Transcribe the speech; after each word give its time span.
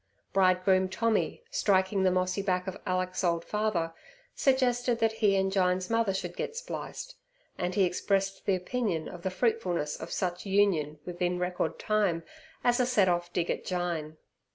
Bridegroom 0.33 0.89
Tommy, 0.89 1.43
striking 1.51 2.01
the 2.01 2.09
mossy 2.09 2.41
back 2.41 2.65
of 2.65 2.75
Alick's 2.87 3.23
old 3.23 3.45
father, 3.45 3.93
suggested 4.33 4.97
that 4.97 5.11
he 5.11 5.35
and 5.35 5.51
Jyne's 5.51 5.91
mother 5.91 6.11
should 6.11 6.35
get 6.35 6.55
spliced, 6.57 7.17
and 7.55 7.75
he 7.75 7.83
expressed 7.83 8.47
the 8.47 8.55
opinion 8.55 9.07
of 9.07 9.21
the 9.21 9.29
fruitfulness 9.29 9.95
of 9.95 10.11
such 10.11 10.43
union 10.43 10.97
within 11.05 11.37
record 11.37 11.77
time 11.77 12.23
as 12.63 12.79
a 12.79 12.85
set 12.87 13.07
off 13.09 13.31
dig 13.31 13.51
at 13.51 13.63
Jyne. 13.63 14.17